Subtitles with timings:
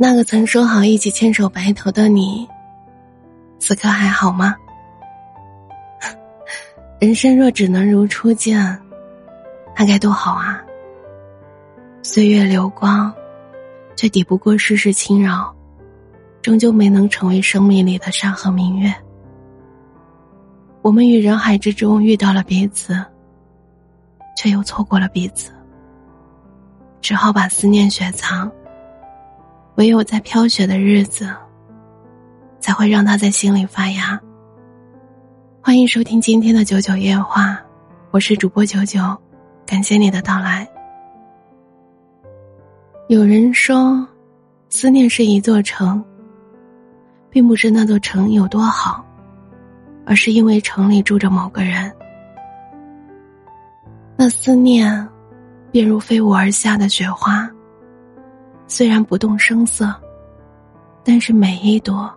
[0.00, 2.48] 那个曾说好一起牵手白头的你，
[3.58, 4.54] 此刻还好吗？
[7.00, 8.80] 人生若只能如初见，
[9.76, 10.62] 那该多好啊！
[12.00, 13.12] 岁月流光，
[13.96, 15.52] 却抵不过世事侵扰，
[16.42, 18.94] 终究没能成为生命里的山河明月。
[20.80, 23.04] 我们于人海之中遇到了彼此，
[24.36, 25.50] 却又错过了彼此，
[27.00, 28.48] 只好把思念雪藏。
[29.78, 31.32] 唯有在飘雪的日子，
[32.58, 34.20] 才会让它在心里发芽。
[35.62, 37.56] 欢迎收听今天的九九夜话，
[38.10, 39.16] 我是主播九九，
[39.64, 40.68] 感谢你的到来。
[43.06, 44.04] 有人说，
[44.68, 46.04] 思念是一座城，
[47.30, 49.06] 并不是那座城有多好，
[50.04, 51.88] 而是因为城里住着某个人。
[54.16, 55.08] 那思念，
[55.70, 57.48] 便如飞舞而下的雪花。
[58.68, 59.92] 虽然不动声色，
[61.02, 62.08] 但是每一朵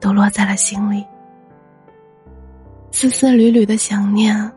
[0.00, 1.04] 都落在了心里。
[2.90, 4.50] 丝丝缕缕的想念，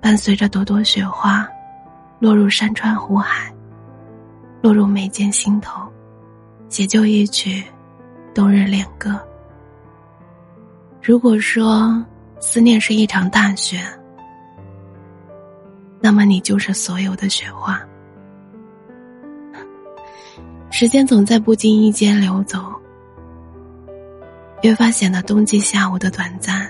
[0.00, 1.46] 伴随着朵朵雪花，
[2.18, 3.52] 落入山川湖海，
[4.62, 5.86] 落入眉间心头，
[6.70, 7.62] 写就一曲
[8.34, 9.20] 冬日恋歌。
[11.02, 12.02] 如果说
[12.40, 13.80] 思念是一场大雪，
[16.00, 17.80] 那么你就是所有的雪花。
[20.74, 22.58] 时间总在不经意间流走，
[24.62, 26.66] 越发显得冬季下午的短暂。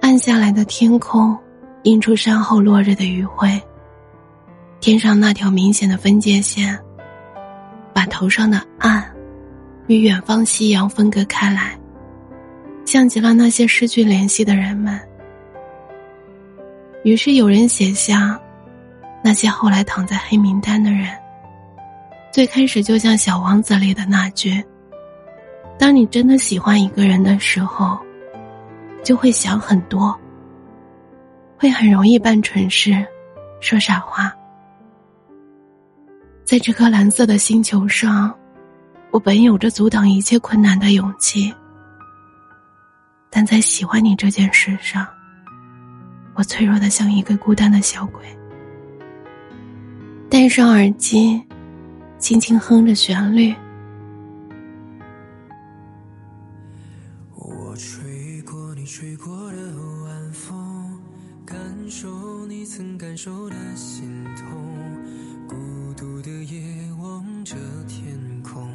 [0.00, 1.36] 暗下来的天空，
[1.82, 3.60] 映出山后落日的余晖。
[4.80, 6.76] 天上那条明显的分界线，
[7.92, 9.04] 把头上的暗，
[9.86, 11.78] 与远方夕阳分割开来，
[12.86, 14.98] 像极了那些失去联系的人们。
[17.04, 18.40] 于是有人写下，
[19.22, 21.06] 那些后来躺在黑名单的人。
[22.30, 24.62] 最开始就像《小王子》里的那句
[25.78, 27.98] ：“当你真的喜欢一个人的时候，
[29.02, 30.16] 就会想很多，
[31.56, 33.04] 会很容易办蠢事，
[33.60, 34.32] 说傻话。”
[36.44, 38.32] 在这颗蓝色的星球上，
[39.10, 41.52] 我本有着阻挡一切困难的勇气，
[43.30, 45.06] 但在喜欢你这件事上，
[46.34, 48.22] 我脆弱的像一个孤单的小鬼。
[50.30, 51.42] 戴上耳机。
[52.18, 53.54] 轻轻哼着旋律。
[57.34, 59.56] 我吹过你吹过的
[60.04, 60.98] 晚风，
[61.46, 61.56] 感
[61.88, 64.46] 受你曾感受的心痛。
[65.46, 65.56] 孤
[65.96, 66.60] 独的夜
[67.00, 67.54] 望着
[67.86, 68.68] 天空，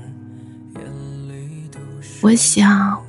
[0.75, 2.25] 眼泪都是。
[2.25, 2.99] 我想，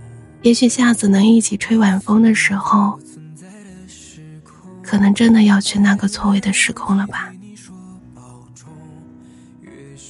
[0.43, 2.99] 也许下次能一起吹晚风的时候，
[4.83, 7.33] 可能真的要去那个错位的时空了吧。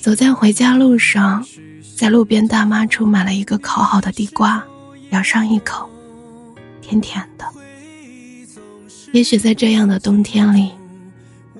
[0.04, 1.42] 走在回家路上，
[1.97, 4.62] 在路边大妈处买了一个烤好的地瓜，
[5.12, 5.88] 咬上一口，
[6.82, 7.47] 甜甜的。
[9.14, 10.70] 也许在这样的冬天里，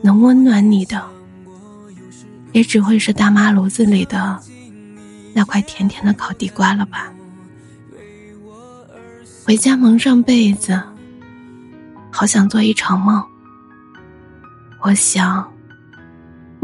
[0.03, 1.03] 能温暖你的，
[2.53, 4.38] 也只会是大妈炉子里的
[5.33, 7.10] 那块甜甜的烤地瓜了吧。
[9.47, 10.78] 回家蒙上被子，
[12.10, 13.25] 好想做一场梦。
[14.83, 15.50] 我想。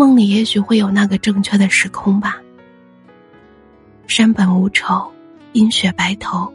[0.01, 2.41] 梦里也许会有那个正确的时空吧。
[4.07, 5.07] 山本无愁，
[5.53, 6.51] 因雪白头；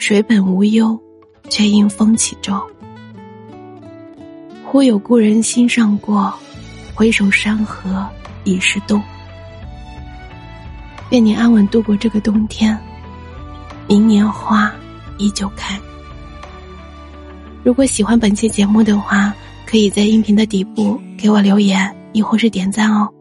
[0.00, 1.00] 水本无忧，
[1.48, 2.60] 却因风起舟。
[4.64, 6.34] 忽有故人心上过，
[6.92, 8.04] 回首山河
[8.42, 9.00] 已是冬。
[11.10, 12.76] 愿你安稳度过这个冬天，
[13.86, 14.72] 明年花
[15.18, 15.78] 依旧开。
[17.62, 19.32] 如果喜欢本期节目的话，
[19.64, 21.94] 可以在音频的底部给我留言。
[22.12, 23.12] 亦或是点赞哦，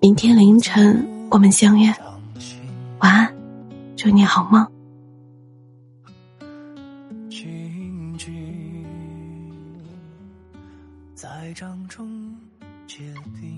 [0.00, 1.92] 明天凌晨我们相约，
[2.98, 3.34] 晚安，
[3.96, 4.66] 祝你好梦。
[11.14, 12.34] 在掌中
[12.88, 12.98] 结
[13.40, 13.56] 冰。